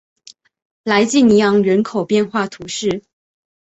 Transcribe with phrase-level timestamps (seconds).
[0.83, 3.03] 莱济尼昂人口变化图示